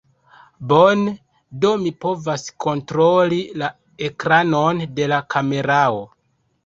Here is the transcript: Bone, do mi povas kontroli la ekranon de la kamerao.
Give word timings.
Bone, 0.69 1.11
do 1.65 1.73
mi 1.81 1.91
povas 2.07 2.45
kontroli 2.65 3.39
la 3.63 3.69
ekranon 4.09 4.83
de 4.99 5.11
la 5.13 5.21
kamerao. 5.35 6.01